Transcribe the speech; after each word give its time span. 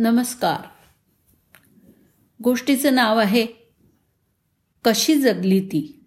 नमस्कार. 0.00 0.68
गोष्टीचं 2.44 2.94
नाव 2.94 3.18
आहे 3.18 3.46
कशी 4.84 5.14
जगली 5.14 5.60
ती? 5.60 6.04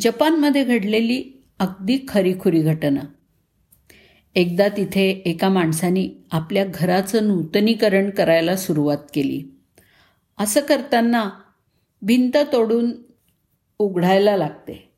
जपानमध्ये 0.00 0.64
घडलेली 0.64 1.42
अगदी 1.58 1.98
खरीखुरी 2.08 2.62
घटना. 2.62 3.00
एकदा 4.34 4.68
तिथे 4.68 5.22
एका 5.26 5.48
माणसाने 5.48 6.24
आपल्या 6.32 6.64
घराचं 6.74 7.28
नूतनीकरण 7.28 8.10
करायला 8.10 8.56
सुरुवात 8.56 8.98
केली. 9.14 9.44
असं 10.38 10.60
करताना 10.60 11.30
भिंत 12.02 12.36
तोडून 12.52 12.92
उघडायला 13.78 14.36
लागते. 14.36 14.92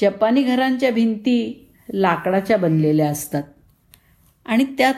जपानी 0.00 0.42
घरांच्या 0.42 0.90
भिंती 0.90 1.68
लाकडाच्या 1.94 2.56
बनलेल्या 2.56 3.10
असतात. 3.10 3.42
आणि 4.46 4.64
त्यात 4.64 4.94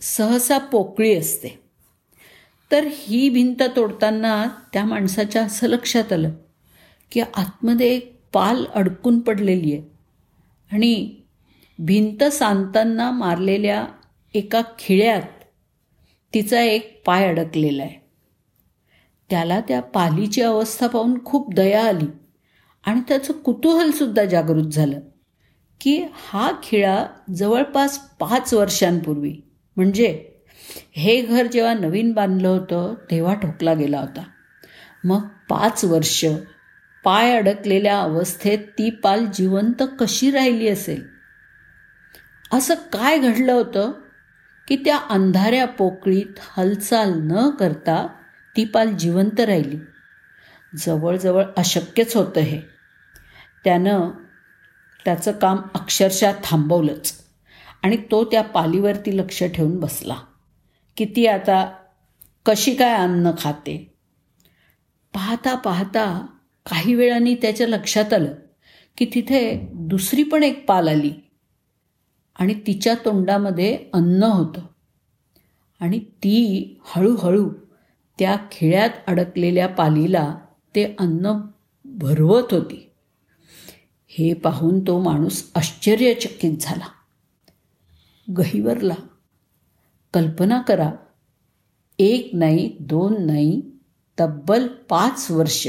सहसा 0.00 0.58
पोकळी 0.58 1.14
असते. 1.14 1.60
तर 2.70 2.86
ही 2.90 3.28
भिंत 3.28 3.62
तोडताना 3.76 4.48
त्या 4.72 4.84
माणसाच्या 4.84 5.44
असं 5.44 5.66
लक्षात 5.66 6.12
आलं 6.12 6.30
की 7.10 7.20
आतमध्ये 7.20 7.94
एक 7.94 8.20
पाल 8.32 8.64
अडकून 8.64 9.20
पडलेली 9.20 9.72
आहे. 9.72 9.82
आणि 10.72 11.14
भिंत 11.78 12.24
सांधताना 12.24 13.10
मारलेल्या 13.10 13.86
एका 14.34 14.62
खिळ्यात 14.78 15.22
तिचा 16.34 16.60
एक 16.60 17.02
पाय 17.06 17.28
अडकलेला 17.28 17.82
आहे. 17.82 18.08
त्याला 19.30 19.60
त्या 19.60 19.80
पालीची 19.80 20.42
अवस्था 20.42 20.86
पाहून 20.86 21.24
खूप 21.24 21.54
दया 21.54 21.84
आली 21.84 22.06
आणि 22.86 23.00
त्याचं 23.08 23.32
कुतूहलसुद्धा 23.32 24.24
जागृत 24.24 24.66
झालं 24.66 25.00
की 25.80 26.04
हा 26.14 26.52
खिळा 26.62 27.06
जवळपास 27.34 27.98
पाच 27.98 28.54
वर्षांपूर्वी 28.54 29.36
म्हणजे 29.78 30.28
हे 30.96 31.20
घर 31.20 31.46
जेव्हा 31.46 31.74
नवीन 31.74 32.12
बांधलं 32.12 32.48
होतं 32.48 32.94
तेव्हा 33.10 33.34
ठोकला 33.34 33.74
गेला 33.74 34.00
होता. 34.00 34.22
मग 35.04 35.28
पाच 35.48 35.84
वर्ष 35.84 36.24
पाय 37.04 37.36
अडकलेल्या 37.36 38.00
अवस्थेत 38.00 38.58
ती 38.58 38.90
पाल 38.90 39.26
जिवंत 39.26 39.82
कशी 39.98 40.30
राहिली 40.30 40.68
असेल? 40.68 41.08
असं 42.52 42.74
काय 42.74 43.18
घडलं 43.18 43.52
होतं 43.52 43.92
की 44.68 44.76
त्या 44.76 44.98
अंधाऱ्या 45.10 45.66
पोकळीत 45.66 46.38
हालचाल 46.38 47.12
न 47.16 47.50
करता 47.50 48.06
ती 48.56 48.64
पाल 48.64 48.88
जिवंत 48.88 49.40
राहिली? 49.40 49.78
जवळजवळ 50.76 51.44
अशक्यच 51.56 52.16
होतं 52.16 52.40
हे. 52.40 52.60
त्यानं 53.64 54.10
त्याचं 55.04 55.32
काम 55.32 55.56
अक्षरशः 55.74 56.32
थांबवलंच. 56.44 57.27
आणि 57.82 57.96
तो 57.96 58.24
त्या 58.24 58.42
पालीवरती 58.42 59.18
लक्ष 59.18 59.44
ठेवून 59.44 59.80
बसला. 59.80 60.16
की 60.96 61.04
ती 61.04 61.26
आता 61.26 61.76
कशी 62.46 62.74
काय 62.74 62.94
अन्न 62.94 63.30
खाते? 63.38 63.94
पाहता 65.14 65.54
पाहता 65.54 66.26
काही 66.70 66.94
वेळाने 66.94 67.34
त्याच्या 67.34 67.68
लक्षात 67.68 68.12
आलं 68.12 68.34
की 68.96 69.06
तिथे 69.14 69.68
दुसरी 69.74 70.22
पण 70.22 70.42
एक 70.42 70.66
पाल 70.66 70.88
आली 70.88 71.12
आणि 72.38 72.54
तिच्या 72.54 72.94
तोंडामध्ये 73.04 73.78
अन्न 73.92 74.22
होतं. 74.22 74.60
आणि 75.80 75.98
ती 75.98 76.80
हळूहळू 76.84 77.50
त्या 78.18 78.36
खिळ्यात 78.52 78.90
अडकलेल्या 79.06 79.68
पालीला 79.68 80.38
ते 80.74 80.96
अन्न 80.98 81.32
भरवत 81.84 82.54
होती. 82.54 82.90
हे 84.08 84.34
पाहून 84.34 84.80
तो 84.80 85.02
माणूस 85.02 85.50
आश्चर्यचकित 85.54 86.52
झाला. 86.60 86.86
गहिवरला. 88.36 88.94
कल्पना 90.14 90.62
करा. 90.62 90.90
एक 91.98 92.30
नाही 92.32 92.76
दोन 92.80 93.26
नाही 93.26 93.62
तब्बल 94.20 94.66
पाच 94.66 95.30
वर्ष. 95.30 95.68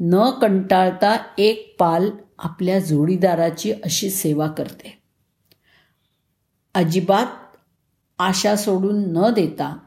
न 0.00 0.30
कंटाळता 0.30 1.16
एक 1.38 1.76
पाल 1.78 2.10
आपल्या 2.38 2.78
जोडीदाराची 2.78 3.72
अशी 3.72 4.10
सेवा 4.10 4.46
करते. 4.46 5.02
अजिबात 6.74 7.26
आशा 8.18 8.56
सोडून 8.56 9.12
न 9.12 9.30
देता 9.30 9.78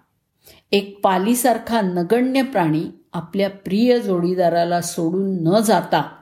एक 0.72 1.02
पालीसारखा 1.04 1.82
नगण्य 1.82 2.42
प्राणी 2.44 2.84
आपल्या 3.14 3.50
प्रिय 3.50 4.00
जोडीदाराला 4.00 4.82
सोडून 4.82 5.44
न 5.44 5.60
जाता 5.60 6.16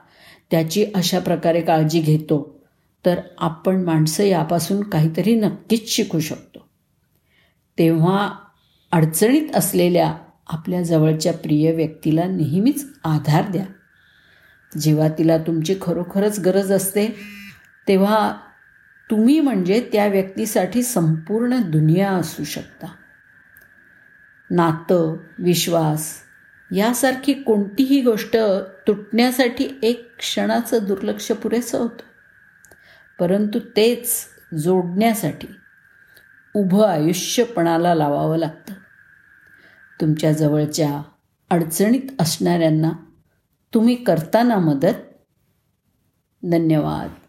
त्याची 0.50 0.86
अशा 0.94 1.18
प्रकारे 1.18 1.60
काळजी 1.60 2.00
घेतो. 2.00 2.61
तर 3.06 3.20
आपण 3.38 3.84
माणसं 3.84 4.24
यापासून 4.24 4.82
काहीतरी 4.82 5.34
नक्कीच 5.34 5.88
शिकू 5.88 6.20
शकतो. 6.20 6.68
तेव्हा 7.78 8.32
अडचणीत 8.92 9.56
असलेल्या 9.56 10.14
आपल्या 10.46 10.82
जवळच्या 10.82 11.32
प्रिय 11.32 11.72
व्यक्तीला 11.72 12.24
नेहमीच 12.24 12.86
आधार 13.04 13.50
द्या. 13.50 13.64
जेव्हा 14.80 15.08
तिला 15.08 15.38
तुमची 15.38 15.74
खरोखरच 15.82 16.40
गरज 16.40 16.72
असते 16.72 17.06
तेव्हा 17.88 18.36
तुम्ही 19.10 19.40
म्हणजे 19.40 19.88
त्या 19.92 20.06
व्यक्तीसाठी 20.06 20.82
संपूर्ण 20.82 21.60
दुनिया 21.70 22.10
असू 22.10 22.44
शकता. 22.44 22.86
नातं 24.50 25.16
विश्वास 25.38 26.14
यासारखी 26.74 27.32
कोणतीही 27.32 28.02
गोष्ट 28.02 28.36
तुटण्यासाठी 28.86 29.78
एक 29.82 30.16
क्षणाचं 30.18 30.78
दुर्लक्ष 30.82 31.32
पुरेसं 31.32 31.78
होतं. 31.78 32.11
परंतु 33.20 33.58
तेच 33.58 34.24
जोडण्यासाठी 34.58 35.48
उभं 36.54 36.86
आयुष्यपणाला 36.86 37.94
लावावं 37.94 38.36
लागतं. 38.36 38.74
तुमच्या 40.00 40.32
जवळच्या 40.32 41.02
अडचणीत 41.50 42.20
असणाऱ्यांना 42.20 42.90
तुम्ही 43.74 44.04
करताना 44.04 44.56
मदत. 44.56 44.94
धन्यवाद. 46.42 47.21